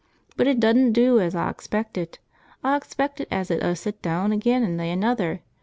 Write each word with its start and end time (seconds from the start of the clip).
"But 0.35 0.47
it 0.47 0.59
dudn't 0.59 0.93
do 0.93 1.19
as 1.19 1.35
aw 1.35 1.49
expected. 1.51 2.17
Aw 2.63 2.75
expected 2.75 3.27
as 3.29 3.51
it 3.51 3.61
'ud 3.61 3.77
sit 3.77 4.01
deawn 4.01 4.31
ageean 4.31 4.63
an' 4.63 4.75
lay 4.75 4.89
another. 4.89 5.43